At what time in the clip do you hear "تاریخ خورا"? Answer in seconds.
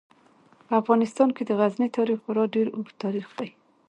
1.97-2.45